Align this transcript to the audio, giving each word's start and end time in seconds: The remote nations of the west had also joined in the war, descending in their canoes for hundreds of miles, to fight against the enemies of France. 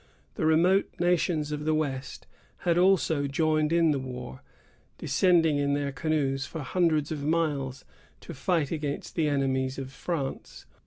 The 0.33 0.47
remote 0.47 0.89
nations 0.99 1.51
of 1.51 1.63
the 1.63 1.75
west 1.75 2.25
had 2.65 2.75
also 2.75 3.27
joined 3.27 3.71
in 3.71 3.91
the 3.91 3.99
war, 3.99 4.41
descending 4.97 5.59
in 5.59 5.75
their 5.75 5.91
canoes 5.91 6.47
for 6.47 6.61
hundreds 6.61 7.11
of 7.11 7.23
miles, 7.23 7.85
to 8.21 8.33
fight 8.33 8.71
against 8.71 9.13
the 9.13 9.27
enemies 9.27 9.77
of 9.77 9.91
France. 9.91 10.65